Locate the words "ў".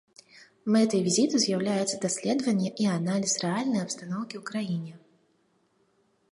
4.43-4.43